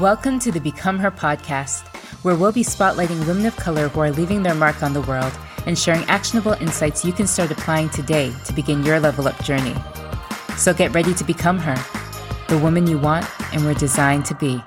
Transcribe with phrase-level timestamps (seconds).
[0.00, 1.86] Welcome to the Become Her podcast,
[2.22, 5.32] where we'll be spotlighting women of color who are leaving their mark on the world
[5.64, 9.74] and sharing actionable insights you can start applying today to begin your level up journey.
[10.58, 11.76] So get ready to become her,
[12.48, 14.62] the woman you want and were designed to be.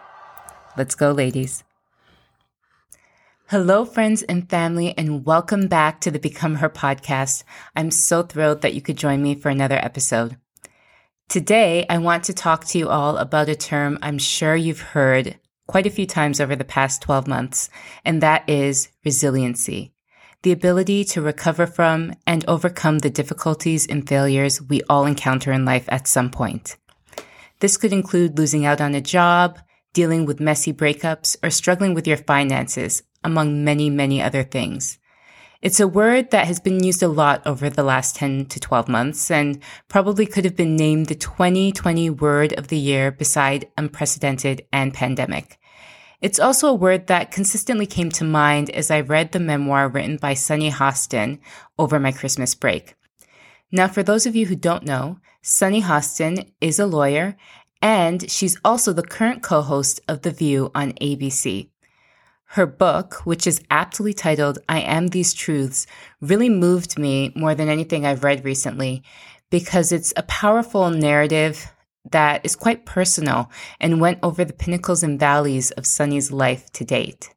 [0.76, 1.64] Let's go, ladies.
[3.50, 7.44] Hello, friends and family, and welcome back to the Become Her podcast.
[7.76, 10.38] I'm so thrilled that you could join me for another episode.
[11.30, 15.38] Today, I want to talk to you all about a term I'm sure you've heard
[15.68, 17.70] quite a few times over the past 12 months,
[18.04, 19.94] and that is resiliency.
[20.42, 25.66] The ability to recover from and overcome the difficulties and failures we all encounter in
[25.66, 26.78] life at some point.
[27.60, 29.60] This could include losing out on a job,
[29.94, 34.98] dealing with messy breakups, or struggling with your finances, among many, many other things.
[35.62, 38.88] It's a word that has been used a lot over the last 10 to 12
[38.88, 44.66] months and probably could have been named the 2020 word of the year beside unprecedented
[44.72, 45.60] and pandemic.
[46.22, 50.16] It's also a word that consistently came to mind as I read the memoir written
[50.16, 51.40] by Sunny Hostin
[51.78, 52.96] over my Christmas break.
[53.70, 57.36] Now, for those of you who don't know, Sunny Hostin is a lawyer
[57.82, 61.70] and she's also the current co-host of The View on ABC.
[62.54, 65.86] Her book, which is aptly titled I Am These Truths,
[66.20, 69.04] really moved me more than anything I've read recently
[69.52, 71.72] because it's a powerful narrative
[72.10, 76.84] that is quite personal and went over the pinnacles and valleys of Sunny's life to
[76.84, 77.36] date.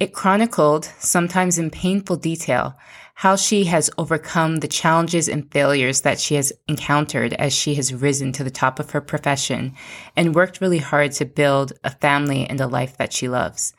[0.00, 2.78] It chronicled, sometimes in painful detail,
[3.16, 7.92] how she has overcome the challenges and failures that she has encountered as she has
[7.92, 9.74] risen to the top of her profession
[10.16, 13.74] and worked really hard to build a family and a life that she loves.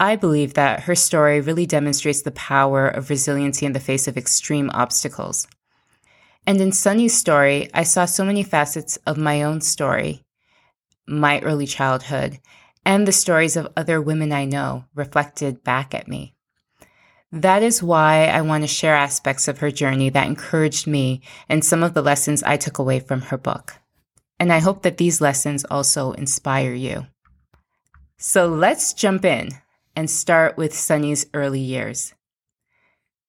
[0.00, 4.16] I believe that her story really demonstrates the power of resiliency in the face of
[4.16, 5.46] extreme obstacles.
[6.46, 10.22] And in Sunny's story, I saw so many facets of my own story,
[11.06, 12.40] my early childhood,
[12.84, 16.34] and the stories of other women I know reflected back at me.
[17.32, 21.64] That is why I want to share aspects of her journey that encouraged me and
[21.64, 23.76] some of the lessons I took away from her book.
[24.38, 27.06] And I hope that these lessons also inspire you.
[28.18, 29.50] So let's jump in
[29.96, 32.14] and start with Sunny's early years.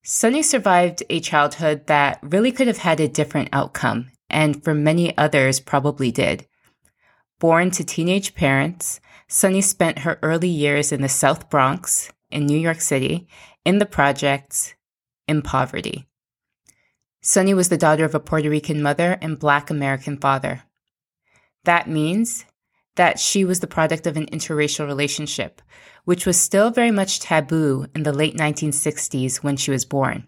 [0.04, 5.18] Sunny survived a childhood that really could have had a different outcome, and for many
[5.18, 6.46] others probably did.
[7.40, 12.58] Born to teenage parents, Sunny spent her early years in the South Bronx, in New
[12.58, 13.28] York City,
[13.66, 14.76] in the projects,
[15.28, 16.08] in poverty.
[17.22, 20.62] Sunny was the daughter of a Puerto Rican mother and Black American father.
[21.64, 22.46] That means
[22.96, 25.62] that she was the product of an interracial relationship,
[26.06, 30.28] which was still very much taboo in the late 1960s when she was born.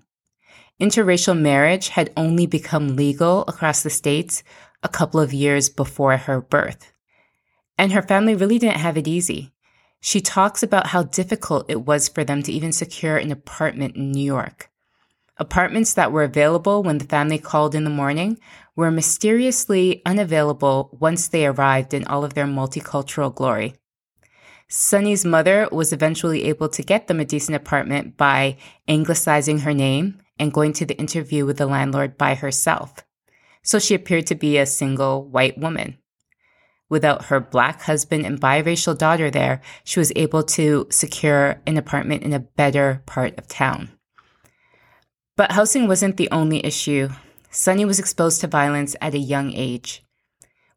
[0.79, 4.43] Interracial marriage had only become legal across the states
[4.83, 6.93] a couple of years before her birth.
[7.77, 9.53] And her family really didn't have it easy.
[9.99, 14.11] She talks about how difficult it was for them to even secure an apartment in
[14.11, 14.69] New York.
[15.39, 18.39] Apartments that were available when the family called in the morning
[18.75, 23.75] were mysteriously unavailable once they arrived in all of their multicultural glory.
[24.67, 30.19] Sunny's mother was eventually able to get them a decent apartment by anglicizing her name
[30.39, 33.05] and going to the interview with the landlord by herself.
[33.63, 35.97] So she appeared to be a single white woman.
[36.89, 42.23] Without her black husband and biracial daughter there, she was able to secure an apartment
[42.23, 43.96] in a better part of town.
[45.37, 47.09] But housing wasn't the only issue.
[47.51, 50.03] Sunny was exposed to violence at a young age.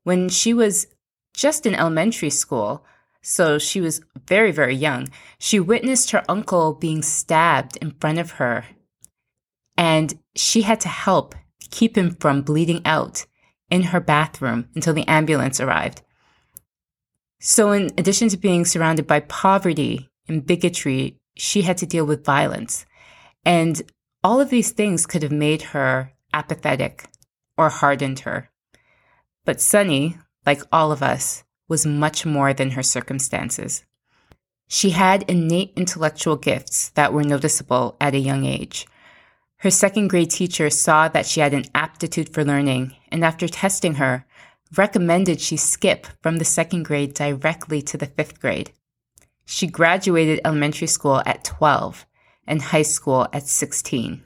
[0.05, 0.87] When she was
[1.35, 2.85] just in elementary school,
[3.23, 8.33] so she was very, very young, she witnessed her uncle being stabbed in front of
[8.33, 8.67] her.
[9.77, 11.35] And she had to help
[11.71, 13.27] keep him from bleeding out
[13.71, 16.03] in her bathroom until the ambulance arrived.
[17.41, 22.25] So, in addition to being surrounded by poverty and bigotry, she had to deal with
[22.25, 22.85] violence.
[23.45, 23.81] And
[24.23, 27.07] all of these things could have made her apathetic
[27.57, 28.51] or hardened her.
[29.45, 33.85] But Sunny, like all of us, was much more than her circumstances.
[34.69, 38.87] She had innate intellectual gifts that were noticeable at a young age.
[39.59, 43.95] Her second grade teacher saw that she had an aptitude for learning and after testing
[43.95, 44.27] her,
[44.77, 48.73] recommended she skip from the second grade directly to the fifth grade.
[49.45, 52.07] She graduated elementary school at 12
[52.47, 54.23] and high school at 16.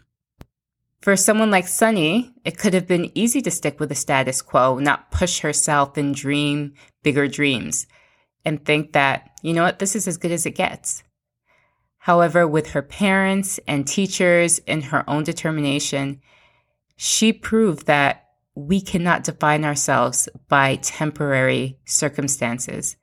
[1.01, 4.79] For someone like Sunny, it could have been easy to stick with the status quo,
[4.79, 7.87] not push herself and dream bigger dreams,
[8.45, 11.03] and think that, you know what, this is as good as it gets.
[11.99, 16.21] However, with her parents and teachers and her own determination,
[16.97, 22.97] she proved that we cannot define ourselves by temporary circumstances.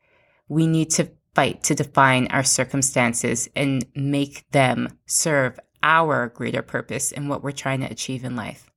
[0.48, 7.12] we need to fight to define our circumstances and make them serve our greater purpose
[7.12, 8.70] and what we're trying to achieve in life.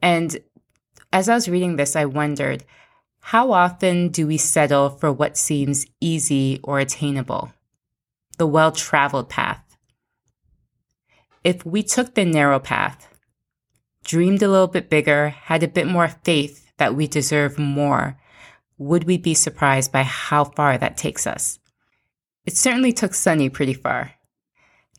[0.00, 0.38] And
[1.12, 2.64] as I was reading this, I wondered
[3.20, 7.52] how often do we settle for what seems easy or attainable,
[8.38, 9.76] the well traveled path?
[11.44, 13.08] If we took the narrow path,
[14.04, 18.18] dreamed a little bit bigger, had a bit more faith that we deserve more,
[18.80, 21.58] would we be surprised by how far that takes us?
[22.46, 24.14] It certainly took Sunny pretty far.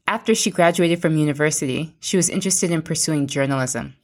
[0.08, 3.96] After she graduated from university, she was interested in pursuing journalism.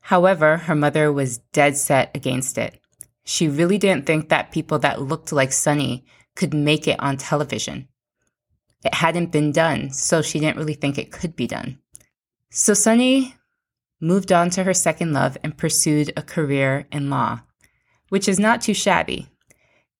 [0.00, 2.78] However, her mother was dead set against it.
[3.24, 6.04] She really didn't think that people that looked like Sunny
[6.36, 7.88] could make it on television.
[8.84, 11.78] It hadn't been done, so she didn't really think it could be done.
[12.50, 13.36] So Sunny
[14.02, 17.40] moved on to her second love and pursued a career in law
[18.08, 19.28] which is not too shabby.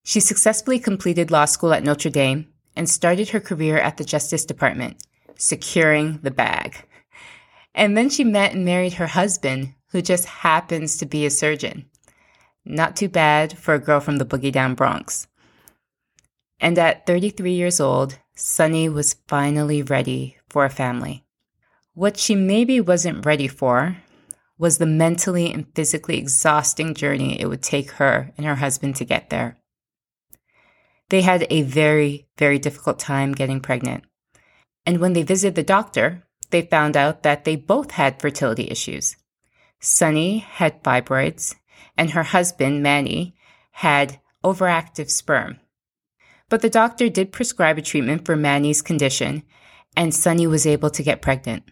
[0.03, 4.45] She successfully completed law school at Notre Dame and started her career at the Justice
[4.45, 5.03] Department,
[5.35, 6.85] securing the bag.
[7.75, 11.85] And then she met and married her husband, who just happens to be a surgeon.
[12.65, 15.27] Not too bad for a girl from the boogie down Bronx.
[16.59, 21.23] And at 33 years old, Sunny was finally ready for a family.
[21.93, 23.97] What she maybe wasn't ready for
[24.59, 29.05] was the mentally and physically exhausting journey it would take her and her husband to
[29.05, 29.57] get there.
[31.09, 34.03] They had a very, very difficult time getting pregnant.
[34.85, 39.15] And when they visited the doctor, they found out that they both had fertility issues.
[39.79, 41.55] Sunny had fibroids,
[41.97, 43.35] and her husband, Manny,
[43.71, 45.59] had overactive sperm.
[46.49, 49.43] But the doctor did prescribe a treatment for Manny's condition,
[49.95, 51.63] and Sunny was able to get pregnant.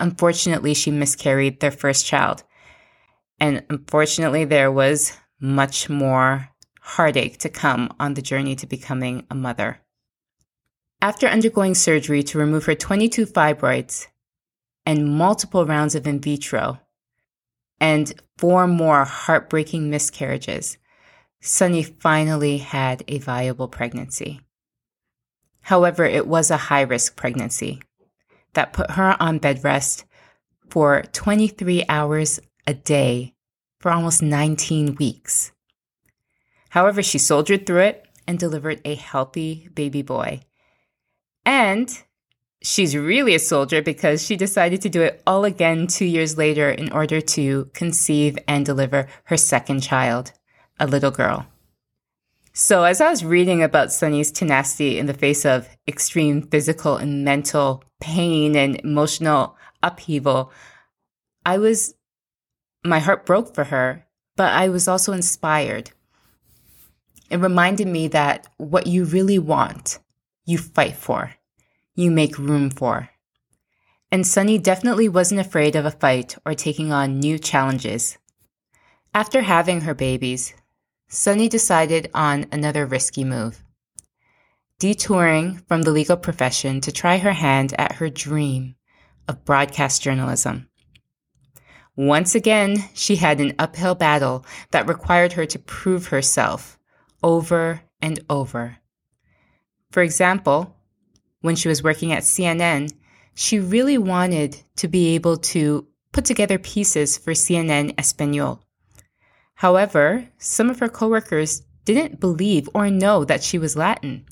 [0.00, 2.42] Unfortunately, she miscarried their first child.
[3.38, 6.48] And unfortunately, there was much more
[6.80, 9.80] heartache to come on the journey to becoming a mother.
[11.02, 14.06] After undergoing surgery to remove her 22 fibroids
[14.86, 16.80] and multiple rounds of in vitro
[17.78, 20.78] and four more heartbreaking miscarriages,
[21.42, 24.40] Sunny finally had a viable pregnancy.
[25.62, 27.82] However, it was a high risk pregnancy
[28.54, 30.04] that put her on bed rest
[30.68, 33.34] for 23 hours a day
[33.78, 35.52] for almost 19 weeks.
[36.70, 40.40] However, she soldiered through it and delivered a healthy baby boy.
[41.44, 41.90] And
[42.62, 46.70] she's really a soldier because she decided to do it all again two years later
[46.70, 50.32] in order to conceive and deliver her second child,
[50.78, 51.46] a little girl.
[52.52, 57.24] So, as I was reading about Sunny's tenacity in the face of extreme physical and
[57.24, 60.50] mental pain and emotional upheaval,
[61.46, 61.94] I was,
[62.84, 64.04] my heart broke for her,
[64.36, 65.92] but I was also inspired.
[67.30, 70.00] It reminded me that what you really want,
[70.44, 71.34] you fight for,
[71.94, 73.10] you make room for.
[74.10, 78.18] And Sunny definitely wasn't afraid of a fight or taking on new challenges.
[79.14, 80.52] After having her babies,
[81.12, 83.64] Sunny decided on another risky move.
[84.78, 88.76] Detouring from the legal profession to try her hand at her dream
[89.26, 90.68] of broadcast journalism.
[91.96, 96.78] Once again, she had an uphill battle that required her to prove herself
[97.24, 98.76] over and over.
[99.90, 100.76] For example,
[101.40, 102.92] when she was working at CNN,
[103.34, 108.62] she really wanted to be able to put together pieces for CNN Espanol
[109.60, 114.24] However, some of her coworkers didn't believe or know that she was Latin.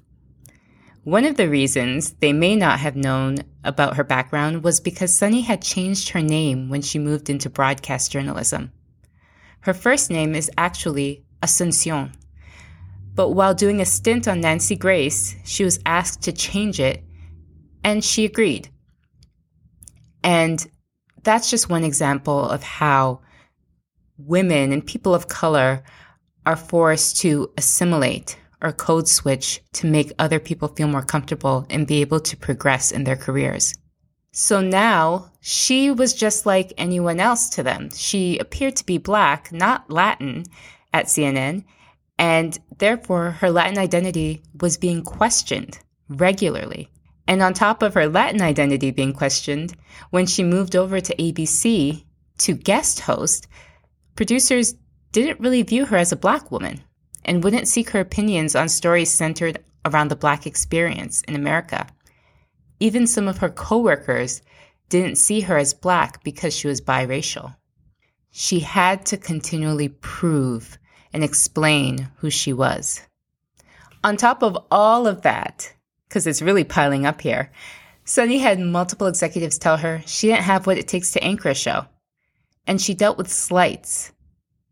[1.05, 5.43] One of the reasons they may not have known about her background was because Sunny
[5.43, 8.73] had changed her name when she moved into broadcast journalism.
[9.61, 12.15] Her first name is actually Asuncion.
[13.15, 17.05] But while doing a stint on Nancy Grace, she was asked to change it,
[17.85, 18.71] and she agreed.
[20.25, 20.67] And
[21.23, 23.21] that's just one example of how
[24.19, 25.83] women and people of color
[26.45, 31.87] are forced to assimilate or code switch to make other people feel more comfortable and
[31.87, 33.75] be able to progress in their careers.
[34.33, 37.91] So now she was just like anyone else to them.
[37.95, 40.45] She appeared to be black, not Latin
[40.93, 41.65] at CNN,
[42.19, 46.91] and therefore her Latin identity was being questioned regularly.
[47.27, 49.75] And on top of her Latin identity being questioned,
[50.11, 52.05] when she moved over to ABC
[52.39, 53.47] to guest host,
[54.19, 54.75] producers
[55.13, 56.83] didn't really view her as a black woman
[57.25, 61.87] and wouldn't seek her opinions on stories centered around the black experience in America.
[62.81, 64.43] Even some of her coworkers
[64.89, 67.55] didn't see her as black because she was biracial.
[68.33, 70.81] She had to continually prove
[71.13, 73.01] and explain who she was.
[74.03, 75.73] On top of all of that,
[76.09, 77.53] because it's really piling up here,
[78.05, 81.55] Sunny had multiple executives tell her she didn't have what it takes to anchor a
[81.55, 81.87] show.
[82.69, 84.13] And she dealt with slights,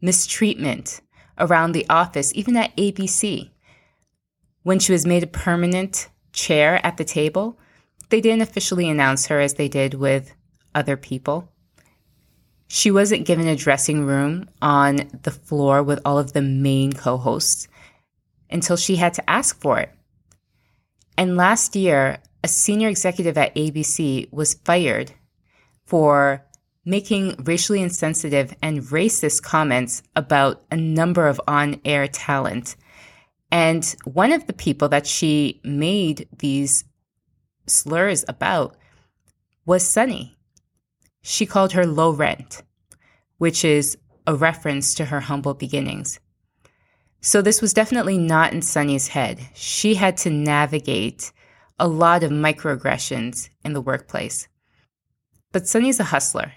[0.01, 1.01] mistreatment
[1.39, 3.51] around the office, even at ABC.
[4.63, 7.59] When she was made a permanent chair at the table,
[8.11, 10.35] they didn't officially announce her as they did with
[10.75, 11.51] other people.
[12.69, 17.17] She wasn't given a dressing room on the floor with all of the main co
[17.17, 17.69] hosts
[18.51, 19.91] until she had to ask for it.
[21.17, 25.13] And last year, a senior executive at ABC was fired
[25.87, 26.46] for
[26.87, 32.77] making racially insensitive and racist comments about a number of on air talent.
[33.51, 36.85] And one of the people that she made these
[37.67, 38.77] slurs about
[39.67, 40.37] was Sunny.
[41.23, 42.63] She called her low rent,
[43.39, 46.21] which is a reference to her humble beginnings.
[47.21, 49.41] So this was definitely not in Sunny's head.
[49.55, 51.33] She had to navigate
[51.81, 54.47] a lot of microaggressions in the workplace.
[55.51, 56.53] But Sunny's a hustler.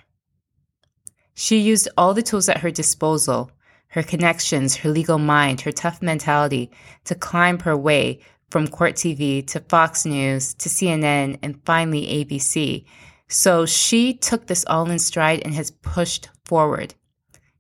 [1.42, 3.50] She used all the tools at her disposal
[3.94, 6.70] her connections, her legal mind, her tough mentality
[7.06, 8.20] to climb her way
[8.52, 12.84] from Court TV to Fox News to CNN and finally ABC.
[13.30, 16.94] So she took this all in stride and has pushed forward.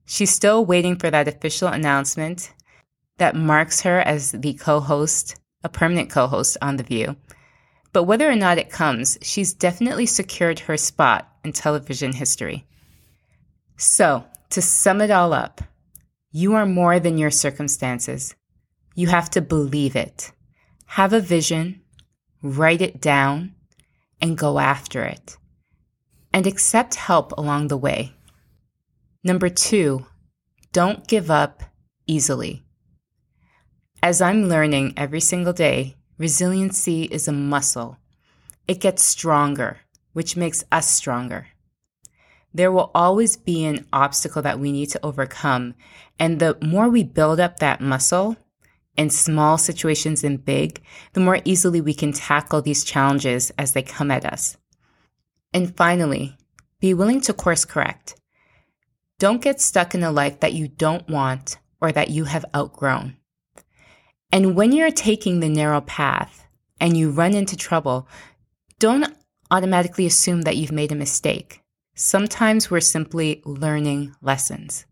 [0.06, 2.52] She's still waiting for that official announcement
[3.18, 7.16] that marks her as the co host, a permanent co host on The View.
[7.94, 12.66] But whether or not it comes, she's definitely secured her spot in television history.
[13.82, 15.62] So, to sum it all up,
[16.34, 18.36] you are more than your circumstances.
[18.94, 20.34] You have to believe it.
[20.86, 21.80] Have a vision,
[22.44, 23.56] write it down,
[24.22, 25.38] and go after it.
[26.34, 28.12] And accept help along the way.
[29.24, 30.06] Number two,
[30.74, 31.64] don't give up
[32.06, 32.66] easily.
[34.04, 37.98] As I'm learning every single day, resiliency is a muscle.
[38.68, 39.78] It gets stronger,
[40.12, 41.48] which makes us stronger.
[42.54, 45.76] There will always be an obstacle that we need to overcome.
[46.18, 48.38] And the more we build up that muscle
[48.98, 50.82] in small situations and big,
[51.14, 54.58] the more easily we can tackle these challenges as they come at us.
[55.54, 56.38] And finally,
[56.80, 58.16] be willing to course correct.
[59.20, 63.18] Don't get stuck in a life that you don't want or that you have outgrown.
[64.32, 66.48] And when you're taking the narrow path
[66.80, 68.08] and you run into trouble,
[68.80, 69.14] don't
[69.52, 71.62] automatically assume that you've made a mistake.
[72.02, 74.86] Sometimes we're simply learning lessons.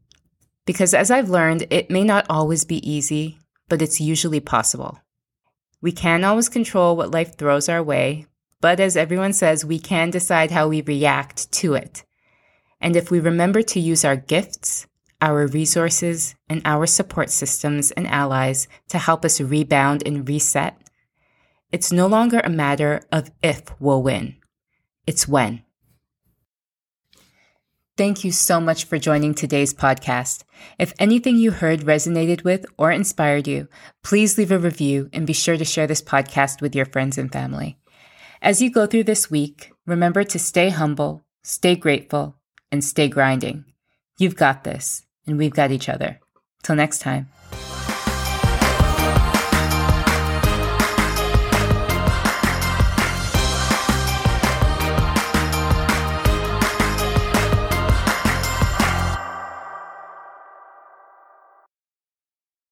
[0.65, 4.99] Because as I've learned, it may not always be easy, but it's usually possible.
[5.81, 8.25] We can't always control what life throws our way,
[8.59, 12.03] but as everyone says, we can decide how we react to it.
[12.81, 14.85] And if we remember to use our gifts,
[15.21, 20.77] our resources, and our support systems and allies to help us rebound and reset,
[21.71, 24.35] it's no longer a matter of if we'll win.
[25.05, 25.63] It's when.
[27.97, 30.43] Thank you so much for joining today's podcast.
[30.77, 33.67] If anything you heard resonated with or inspired you,
[34.03, 37.31] please leave a review and be sure to share this podcast with your friends and
[37.31, 37.79] family.
[38.39, 42.35] As you go through this week, remember to stay humble, stay grateful,
[42.71, 43.65] and stay grinding.
[44.19, 46.19] You've got this and we've got each other.
[46.61, 47.29] Till next time.